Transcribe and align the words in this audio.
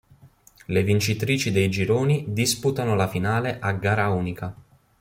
Le 0.67 0.81
vincitrici 0.81 1.51
dei 1.51 1.69
gironi 1.69 2.25
disputano 2.29 2.95
la 2.95 3.07
finale 3.07 3.59
a 3.59 3.71
gara 3.73 4.07
unica. 4.09 4.55